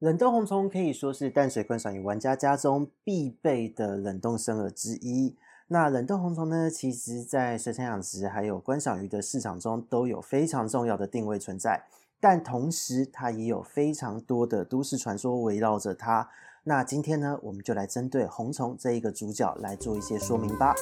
[0.00, 5.34] 冷冻红虫可以说是淡水观赏鱼玩家家中必备的冷冻生饵之一。
[5.68, 11.84] 那冷冻红虫呢，其实在水产养殖还有观赏鱼的市场中都有非常重要的定位存在。
[12.20, 16.28] 但同时，它也有非常多的都市传说围绕着它。
[16.64, 20.74] 那今天呢，我们就来针对红虫这一个主角来做一些说明吧。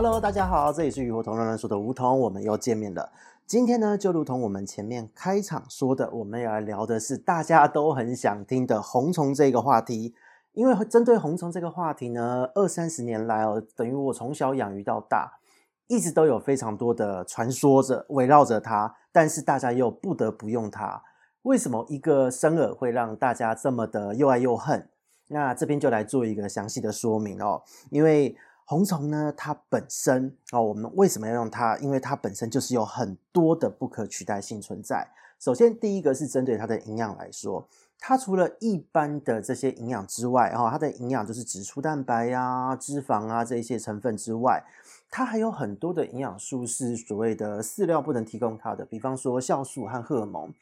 [0.00, 3.10] Hello，大家好，这里是鱼活通乱乱说的梧桐，我们又见面了。
[3.48, 10.14] 今天呢，就如同我们前面开场说的，我们要来聊的是大家都很想听的红虫这个话题。
[10.52, 15.40] 因为针对红虫这个话题呢，二三十年来哦，等于我从小养鱼到大，
[15.88, 21.02] 一直都有非常多的传说着围绕着它，但是大家又不得不用它。
[21.42, 24.88] 为什么一个生饵会让大家这么的又爱又恨？
[25.26, 28.36] 那这边就来做一个详细的说明哦，因为。
[28.70, 31.78] 红虫呢，它本身哦，我们为什么要用它？
[31.78, 35.08] 因为它本身就是有很多的不可取代性存在。
[35.40, 37.66] 首先，第一个是针对它的营养来说，
[37.98, 44.62] 它除了一般的这些营养之外，哦，它的营养就是指粗蛋白呀、脂肪啊这一些成分之外，
[45.10, 50.52] 它还有很多的营养素是所谓的饲料不能提供它的，比方说酵素和荷尔蒙。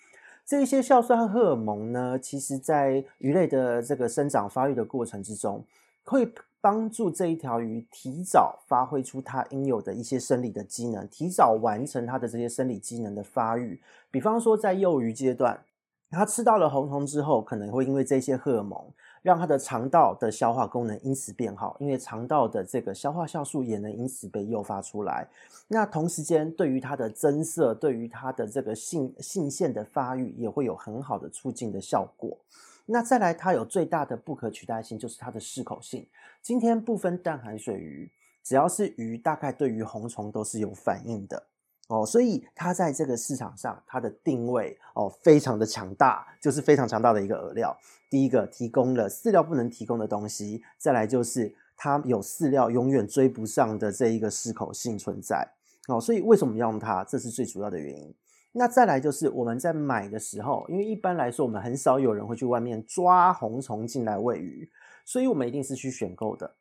[0.44, 5.64] 这一些酵素和荷尔蒙呢，其实在鱼类的这个生长发育的过程之中，
[6.04, 6.32] 会。
[6.66, 13.80] 帮助这一条鱼提早发挥出它应有的一些生理的机能，提早完成它的这些生理机能的发育。
[14.10, 15.62] 比方说，在幼鱼阶段，
[16.10, 18.84] 它吃到了红虫之后，可能会因为这些荷尔蒙，
[19.22, 25.28] 让它的肠道的消化功能因此变好，因为肠道的这个消化酵素也能因此被诱发出来。
[25.68, 32.36] 那同时间，对于它的增色，对于它的这个性性腺的发育，也会有很好的促进的效果。
[32.86, 36.06] 那再来，它有最大的不可取代性，就是它的适口性。
[36.40, 38.10] 今天不分淡海水鱼，
[38.44, 41.42] 只要是鱼，大概对于红虫都是有反应的
[41.88, 42.06] 哦。
[42.06, 47.76] 所以它在这个市场上，它的定位哦非常的强大，就是非常强大的一个饵料。
[48.08, 55.44] 第一个提供了饲料不能提供的东西，再来就是它有饲料永远追不上的这一个适口性存在
[55.88, 56.00] 哦。
[56.00, 57.02] 所以为什么要用它？
[57.02, 58.14] 这是最主要的原因。
[58.58, 64.66] 那再来就是我们在买的时候，因为一般来说我们很少有人会去外面抓红虫进来喂鱼，
[65.04, 66.54] 所以我们一定是去选购的。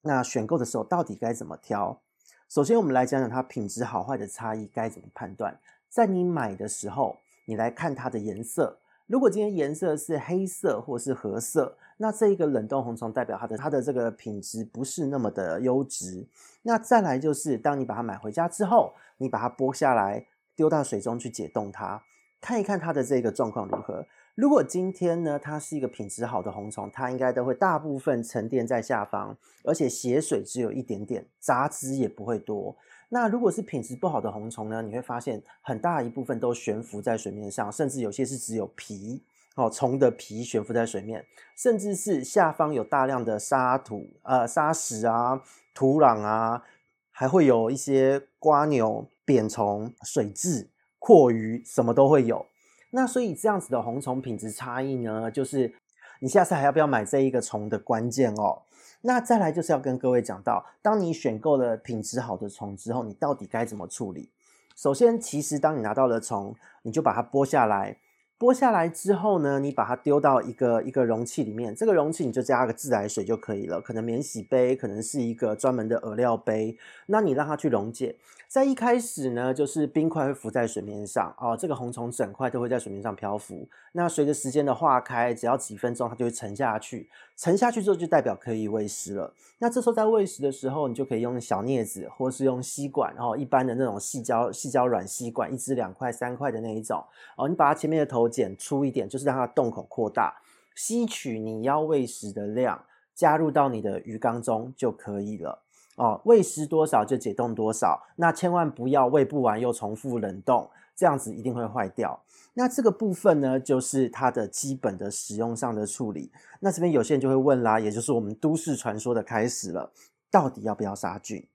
[0.00, 2.00] 那选购的时候到底该怎么挑？
[2.48, 5.56] 首先我们来讲讲它品质好坏的差异该怎么判断。
[5.88, 8.80] 在你买的时候，你来看它的颜色。
[9.06, 16.26] 如果今天颜色是黑色或是褐色，那这一个冷冻红虫代表它的它的这个品质不是那么的优质。
[16.62, 20.26] 那再来就是当你把它买回家之后，你把它剥下来。
[20.54, 22.02] 丢到水中去解冻它，
[22.40, 24.06] 看一看它的这个状况如何。
[24.34, 32.74] 如果今天呢，它是一个品质好的红虫，它应该都会大部分沉淀在下方，而且血水只有一点点，杂质也不会多。
[33.10, 39.22] 那如果是品质不好的红虫呢，你会发现很大一部分都悬浮在水面上，甚至有些是只有皮
[39.54, 45.42] 哦，虫的皮悬浮在水面，甚至是下方有大量的沙土、呃沙石啊、
[45.74, 46.62] 土壤啊，
[47.10, 49.06] 还会有一些瓜牛。
[49.24, 50.68] 扁虫、水蛭、
[50.98, 52.46] 蛞蝓，什么都会有。
[52.90, 55.74] 那所以这样子的红虫品质差异呢，就是
[56.20, 58.62] 你下次还要不要买这一个虫的关键哦。
[59.02, 64.30] 那再来就是要跟各位讲到，当你选购了品质好的虫之后，你到底该怎么处理？
[64.76, 67.98] 首先，其实当你拿到了虫，你就把它剥下来。
[68.38, 76.76] 剥下来之后呢，你把它丢到一个一个容器里面，这个容器你就加个自来水就可以了，可能免洗杯，可能是一个专门的饵料杯。
[77.06, 78.16] 那你让它去溶解，
[78.52, 83.66] 在一开始呢，就是冰块会浮在水面上哦，这个红虫整块都会在水面上漂浮。
[83.92, 87.08] 那随着时间的化开，只要几分钟，它就会沉下去。
[87.34, 89.32] 沉下去之后，就代表可以喂食了。
[89.56, 97.02] 那这时候在喂食的时候，你就可以用小镊子，或是用吸管，然后一般的那种细胶细胶软吸管，一支两块三块的那一种
[97.38, 98.28] 哦，你把它前面的头。
[98.28, 100.42] 剪粗一点，就是让它洞口扩大，
[100.74, 102.84] 吸取你要喂食的量，
[103.14, 105.62] 加入到你的鱼缸中就可以了。
[105.96, 112.22] 哦，喂食多少就解冻多少，那千万不要喂不完又重复冷冻，这样子一定会坏掉。
[112.54, 116.30] 那这个部分呢，就是它的基本的使用上的处理。
[116.60, 119.92] 那这边有些人就会问啦，也就是我们都市传说的开始了，
[120.30, 121.46] 到底要不要杀菌？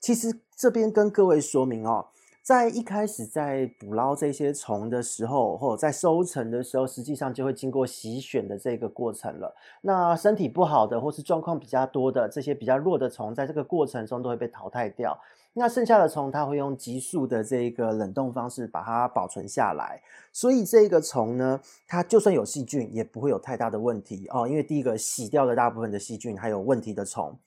[0.00, 2.08] 其实这边跟各位说明哦。
[2.44, 9.56] 在一开始在捕捞这些虫的时候，或者在收成的时候，实际上就会经过洗选的这个过程了。
[9.80, 15.18] 那身体不好的或是状况比较多的这些比较弱的虫，在这个过程中都会被淘汰掉。
[15.54, 20.02] 那剩下的虫，它会用急速的这个冷冻方式把它保存下来。
[20.30, 21.58] 所以这个虫呢，
[21.88, 24.46] 它就算有细菌，也不会有太大的问题哦。
[24.46, 27.38] 因为第一个洗掉了大部分的细菌，还有问题的虫。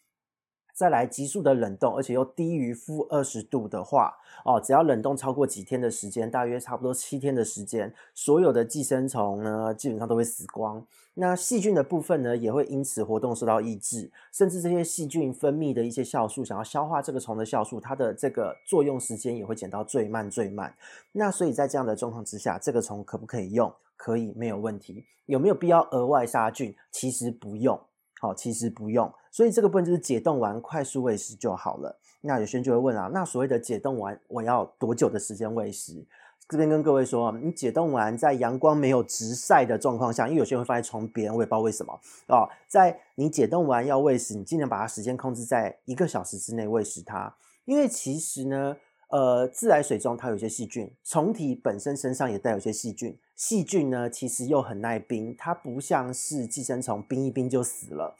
[0.77, 4.13] 再来急速的冷冻，而且又低于负二十度的话，
[4.45, 10.85] 哦，只要冷冻超过几天的时间，大约差不多七天的时间，所有的寄生虫呢，基本上都会死光。
[11.15, 20.75] 那细菌的部分呢，也会因此活动受到抑制，甚至这些细菌分泌的一些酵素，想要消化这个虫的酵素，它的这个作用时间也会减到最慢最慢。
[21.11, 23.73] 那所以在这样的状况之下，这个虫可不可以用？
[23.95, 25.03] 可以，没有问题。
[25.25, 26.75] 有没有必要额外杀菌？
[26.91, 27.81] 其实不用。
[28.19, 31.99] 好，其实不用，所以这个部分就是解冻完快速喂食就好了。
[32.21, 36.05] 那有些人就会问啊，那所谓的解冻完，我要多久的时间喂食？
[36.49, 41.93] 这边跟各位说，你解冻完在阳光没有直晒的状况下，因为有些人会放在床边，我也不知道为什么
[42.27, 42.49] 哦。
[42.67, 47.35] 在你解冻完要喂食，你尽量把它时间控制在一个小时之内喂食它，
[47.65, 48.77] 因为其实呢。
[49.09, 53.17] 呃，自来水中它有些细菌，虫体本身身上也带有些细菌。
[53.35, 58.15] 细菌呢，其实又很耐冰，它不像是寄生虫，冰一冰就死了。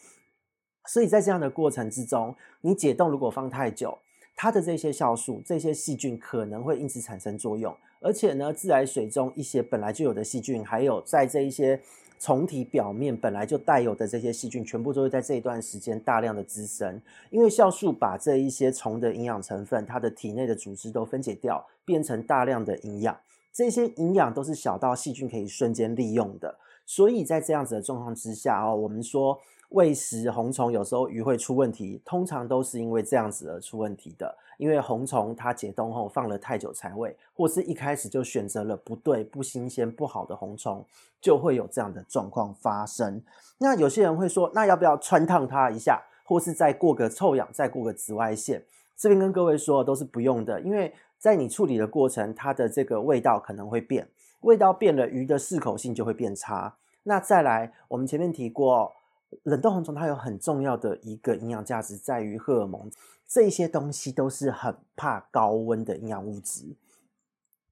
[0.86, 3.98] 所以在这样的过程之中，你解冻如果放太久，
[4.36, 7.75] 它的这些酵素、这些细菌可能会因此产生作用。
[8.00, 11.81] 而且呢，自来水中一些本来就有的细菌，还有在这一些。
[12.19, 23.18] 虫体表面本来就带有的这些细菌，全部都会在这一段时间大量的滋生，因为酵素把这一些虫的营养成分，它的体内的组织都分解掉，变成大量的营养。
[23.54, 29.40] 这些营养都是小到细菌可以瞬间利用的，所以在这样子的状况之下哦，我们说。
[29.69, 34.38] 喂食红虫有时候鱼会出问题，通常都是因为这样子而出问题的。
[34.58, 40.84] 因为红虫它解冻后放了太久才喂，或是一开始就选择了不对、不新鲜、不好的红虫，
[41.22, 43.22] 就会有这样的状况发生。
[43.60, 48.64] 那有些人会说，那要不要穿烫它一下，或是再过个臭氧，再过个紫外线？
[48.96, 54.08] 这边跟各位说都是不用的，因为在你处理的过程，它的这个味道可能会变，
[54.42, 56.78] 味道变了，鱼的适口性就会变差。
[57.04, 58.97] 那再来，我们前面提过。
[59.44, 62.90] 冷冻红虫它有很重要的一个营养价值，在于荷尔蒙，
[63.28, 66.76] 这些东西都是很怕高温的营养物质。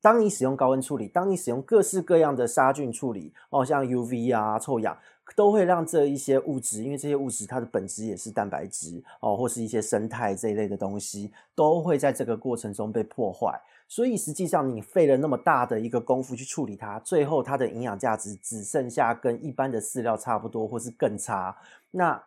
[0.02, 4.96] 当你使用高温处理，当你使用各式各样的杀菌处理，哦，像 UV 啊、臭氧，
[5.36, 13.60] 都会让这一些物质，因为这些物质它的本质也是蛋白质哦，或是一些生态这一类的东西，都会在这个过程中被破坏。
[13.88, 21.56] 所以实际上，你费了那么大的一个功夫去处理它，最后它的营养价值只剩下跟一般的饲料差不多，或是更差。
[21.92, 22.22] 那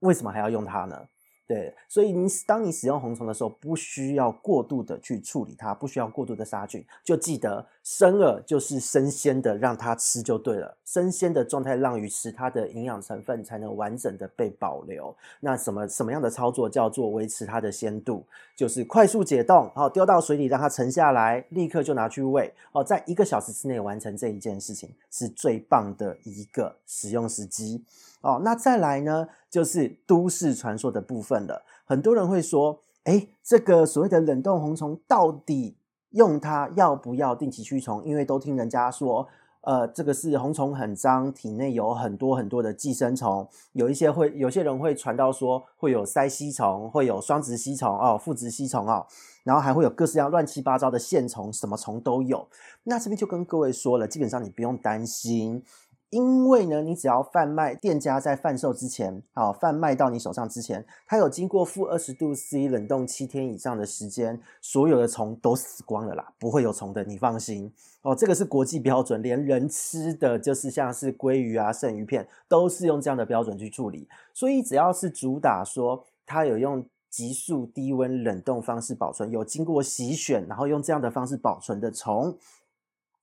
[0.00, 1.06] 为什么还要用它呢？
[1.44, 10.74] 对，所以你当你使用红虫的时候，不需要过度的去处理它，不需要过度的杀菌，就记得生饵就是生鲜的，让它吃就对了。
[10.84, 15.14] 生鲜的状态让鱼吃，它的营养成分才能完整的被保留。
[15.40, 18.24] 那什么什么样的操作叫做维持它的鲜度？
[18.56, 22.54] 就是快速解冻，好，丢到水里让它沉下来，立刻就拿去喂。
[22.72, 27.84] 哦，在一个小时之内完成这一件事情，是最棒的一个使用时机。
[28.22, 31.64] 哦，那再来呢，就是都市传说的部分了。
[31.84, 35.76] 很多人会说，诶，这个所谓的冷冻红虫到底
[36.10, 38.02] 用它要不要定期驱虫？
[38.04, 39.26] 因为都听人家说，
[39.62, 49.04] 呃，这个是红虫很脏，体内有很多很多的寄生虫，有一些会，有些人会传到说会有鳃吸虫，会有双殖吸虫哦，复殖吸虫哦，
[49.42, 52.46] 然后还会有各式各样乱七八糟的线虫，什么虫都有。
[52.84, 55.64] 那这边就跟各位说了，基本上你不用担心。
[56.12, 68.14] 因为呢，你只要贩卖店家在贩售之前，好，贩卖到你手上之前，它有经过负二十度 C 冷冻七天以上的时间，所有的虫都死光了啦，不会有虫的，你放心哦。
[68.14, 74.06] 这个是国际标准，连人吃的就是像是鲑鱼啊、剩鱼片，都是用这样的标准去处理。
[74.34, 82.36] 所以只要是主打说它有用急速低温冷冻方式保存，有经过洗选，然后用这样的方式保存的虫。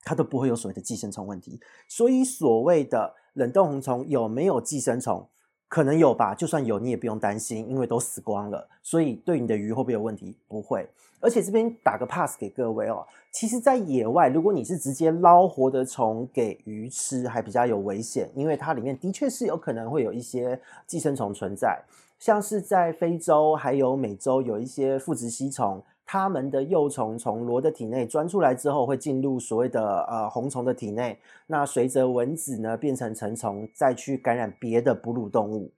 [0.04, 5.28] 它都不会有所谓的寄生虫问题，所以所谓的冷冻红虫有没有寄生虫？
[5.68, 8.68] 可能有吧，就算有你也不用担心，因为都死光了。
[8.82, 10.36] 所以对你的鱼会不会有问题？
[10.48, 10.90] 不会。
[11.20, 21.80] 而且这边打个 pass 给各位哦，其实，在野外，如果你是直接捞活的虫给鱼吃，还比较有危险，因为它里面的确是有可能会有一些寄生虫存在，
[22.18, 25.84] 像是在非洲还有美洲有一些腹殖吸虫。
[26.12, 31.20] 它们的幼虫从螺的体内钻出来之后，会进入所谓的呃红虫的体内。
[31.46, 35.72] 那随着蚊子呢变成成虫，再去感染别的哺乳动物。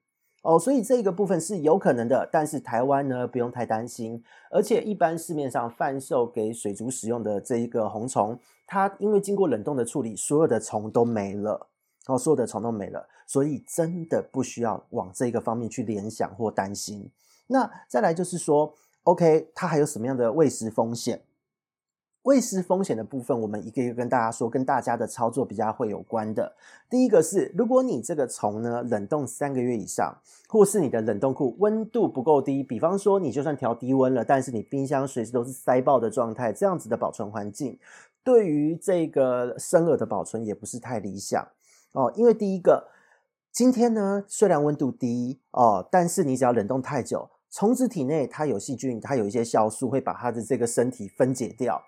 [0.44, 11.68] 哦，所以这个部分是有可能的，但是台湾呢不用太担心，而且一般市面上贩售给水族使用的这一个红虫，它因为经过冷冻的处理，所有的虫都没了，
[12.08, 17.12] 哦，所有的虫都没了，所以真的不需要往这个方面去联想或担心。
[17.48, 21.22] 那再来就是说，OK，它还有什么样的喂食风险？
[22.24, 26.56] 喂食风险的部分，我们一个一个跟大家说，跟大家的操作比较会有关的。
[26.88, 30.16] 第一个是，如果你这个虫呢冷冻三个月以上，
[30.48, 37.80] 或是你的冷冻库温度不够低，比方说你就算调低温了，但是你冰箱随时都是塞爆的状态，这样子的保存环境，
[38.24, 41.48] 对于这个生饵的保存也不是太理想
[41.94, 42.14] 哦。
[42.16, 42.88] 因为第一个，
[43.52, 51.84] 今天呢虽然温度低哦，但是你只要冷冻太久，虫子体内它有细菌，它有一些酵素会把它的这个身体分解掉。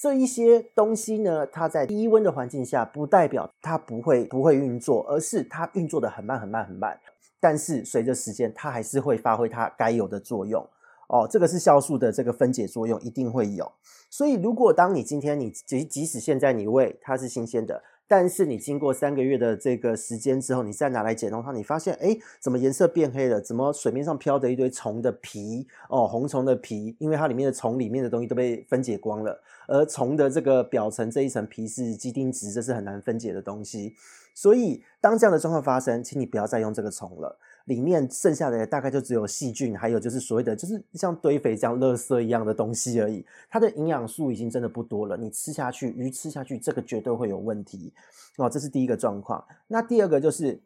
[0.00, 6.98] 这一些东西呢，它在低温的环境下，不代表它不会不会运作，而是它运作得很慢很慢很慢。
[7.38, 10.66] 但是随着时间，它还是会发挥它该有的作用。
[11.08, 13.70] 哦，这个是酵素的这个分解作用一定会有。
[14.08, 17.82] 所以，如果当你今天你即即使现在你喂它是新鲜的。
[18.12, 23.40] 但是你经过三个月的这个时间之后，你再拿来解冻它，你发现，哎，怎么颜色变黑了？
[23.40, 25.66] 怎么水面上飘着一堆虫的皮？
[25.88, 33.94] 哦，红虫的皮，因为它里面的虫里面的东西都被分解光了，而虫的这个表层这一层皮是基丁质，这是很难分解的东西。
[34.34, 37.38] 所以，当这样的状况发生，请你不要再用这个虫了。
[37.66, 43.24] 里面剩下的大概就只有细菌，还有就是所谓的就是像堆肥这样垃圾一样的东西而已。
[43.48, 47.92] 它的营养素已经真的不多了，你吃下去，鱼吃下去，这个绝对会有问题
[48.36, 48.48] 哦。
[48.48, 49.44] 这是第一个状况。
[49.68, 50.60] 那第二个就是，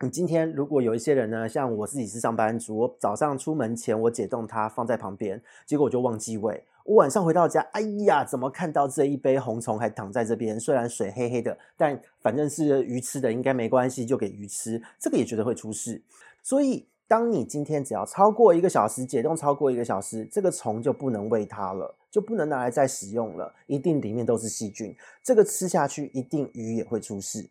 [0.00, 6.64] 你今天如果有一些人呢，像我自己是上班族，我早上出门前我解冻它放在旁边，结果我就忘记喂。
[6.86, 10.58] 我晚上回到家，哎呀，怎么看到这一杯红虫还躺在这边？
[10.58, 14.80] 虽然水黑黑的，但反正是鱼吃的，应该没关系，就给鱼吃。
[14.96, 16.00] 这个也觉得会出事。
[16.44, 24.96] 所以，当你今天只要超过一个小时解冻超过一个小时，这个虫就不能喂它了，就不能拿来再使用了，一定里面都是细菌。
[25.24, 27.50] 这个吃下去，一定鱼也会出事。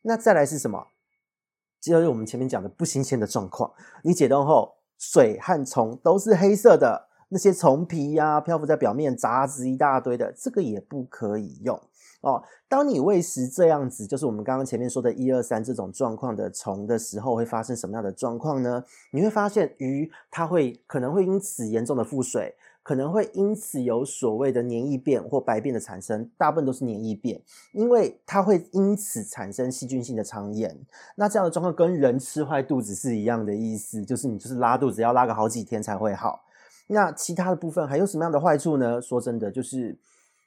[0.00, 0.86] 那再来是什么？
[1.78, 3.70] 就是我们前面讲的不新鲜的状况。
[4.02, 7.09] 你解冻后，水和虫都是黑色的。
[7.30, 11.80] 那些虫皮呀、漂浮在表面，杂质一大堆的，这个也不可以用
[12.20, 12.42] 哦。
[12.68, 18.84] 当你喂食这样子，就是我们刚刚前面说的一二三这种状况的虫的时候，会发生什么样的状况呢？
[19.12, 27.40] 你会发现鱼它会可能会因此严重的腹水，可能会因此有所谓的黏液便或白便的产生，大部分都是黏液便，
[27.72, 30.76] 因为它会因此产生细菌性的肠炎。
[31.14, 36.40] 那这样的状况跟人吃坏肚子是一样的意思，就是你就是拉肚子要拉个好几天才会好。
[36.92, 39.00] 那其他的部分还有什么样的坏处呢？
[39.00, 39.96] 说真的，就是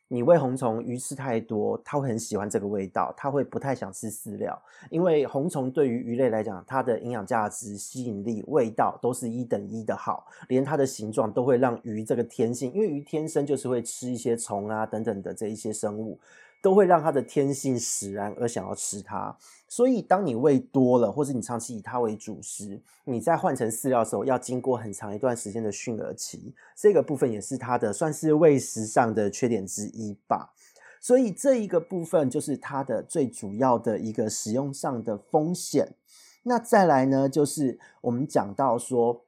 [0.10, 16.20] 你喂红虫，鱼吃太多，它会很喜欢这个味道，它会不太想吃饲料，因为红虫对于鱼类来讲，它的营养价值、吸引力、味道都是一等一的好，连它的形状都会让鱼这个天性，因为鱼天生就是会吃一些虫啊等等的这一些生物。
[16.64, 30.54] 都会让它的天性使然而想要吃它，所以当你喂多了，或是你长期以它为主食，你在换成饲料的时候，要经过很长一段时间的驯饵期，这个部分也是它的算是喂食上的缺点之一吧。
[31.02, 35.98] 所以这一个部分就是它的最主要的一个使用上的风险。
[36.44, 39.26] 那再来呢，就是我们讲到说，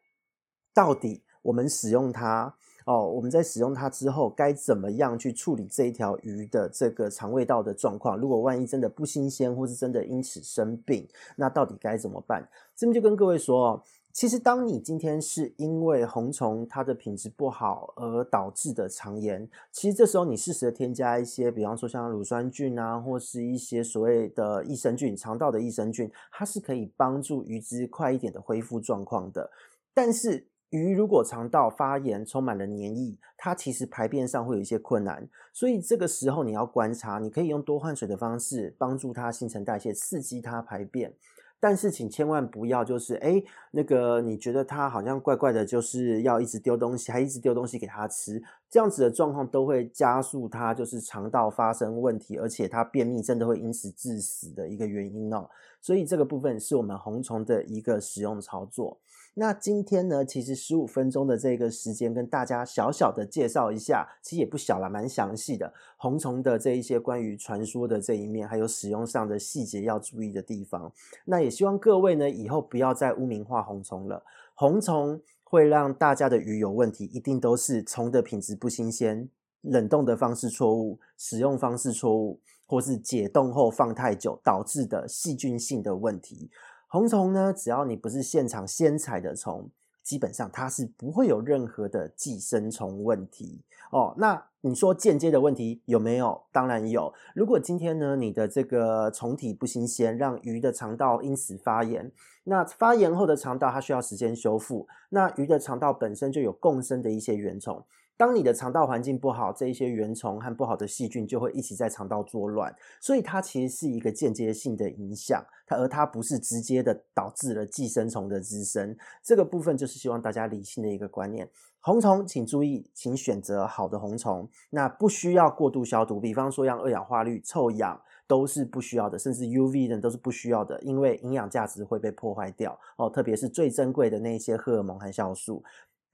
[0.73, 2.55] 到底我们使用它。
[2.85, 8.15] 哦，我们在使用它之后，该怎么样去处理这一条鱼的这个肠胃道的状况？
[8.15, 12.47] 如果万一真的不新鲜，或是真的因此生病，那到底该怎么办？
[12.75, 13.81] 这边就跟各位说哦，
[14.13, 29.49] 其实当你今天是因为红虫它的品质不好而导致的肠炎，其实这时候你适时的添加一些，比方说像乳酸菌啊，或是一些所谓的益生菌，肠道的益生菌，它是可以帮助鱼只快一点的恢复状况的，
[29.91, 30.45] 但是。
[30.69, 41.13] 鱼如果肠道发炎，充满了黏液，它其实排便上会有一些困难，所以这个时候你要观察，你可以用多换水的方式帮助它新陈代谢，刺激它排便。
[41.57, 43.41] 但是请千万不要就是哎，
[43.71, 55.49] 那个你觉得它好像怪怪的，就是要一直丢东西，还一直丢东西给它吃，这样子的状况都会加速它就是肠道发生问题，而且它便秘真的会因此致死的一个原因哦。
[55.81, 58.99] 所以这个部分是我们红虫的一个使用操作。
[59.37, 70.89] 那今天呢，其实十五分钟的这个时间，跟大家小小的介绍一下，其实也不小了，蛮详细的红虫的这一些关于传说的这一面，还有使用上的细节要注意的地方。
[71.25, 74.23] 那也希望各位呢，以后不要再污名化红虫了。
[74.53, 79.27] 红虫会让大家的鱼有问题，一定都是虫的品质不新鲜、
[79.63, 86.49] 冷冻的方式错误、使用方式错误，或是解冻后放太久导致的细菌性的问题。
[86.95, 89.69] 红虫呢，只要你不是现场鲜采的虫，
[90.01, 93.61] 基本上它是不会有任何的寄生虫问题
[93.91, 94.15] 哦。
[94.17, 96.43] 那你说间接的问题有没有？
[96.53, 97.13] 当然有。
[97.35, 102.09] 如果今天呢，你的这个虫体不新鲜，让鱼的肠道因此发炎，
[102.45, 107.83] 那发炎后的肠道它需要时间修复，那鱼的肠道本身就有共生的一些原虫。
[108.17, 118.95] 当你的肠道环境不好，这一些原虫和不好的细菌就会一起在肠道作乱，所以它其实是一个间接性的影响，它而它不是直接的导致了寄生虫的滋生。
[119.21, 121.49] 这个部分就是希望大家理性的一个观念。
[121.81, 135.63] 红虫请注意，请选择好的红虫，那不需要过度消毒，比方说像二氧化氯、臭氧都是不需要的，甚至 UV 的都是不需要的，因为营养价值会被破坏掉哦，特别是最珍贵的那些荷尔蒙和酵素。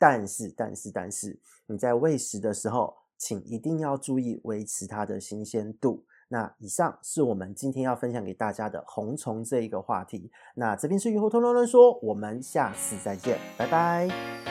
[0.02, 6.04] 但是，但是，但是，你在喂食的时候，请一定要注意维持它的新鲜度。
[6.28, 10.32] 那以上是我们今天要分享给大家的红虫这一个话题。
[10.56, 14.51] 那这边是鱼活通乱乱说，我们下次再见，拜拜。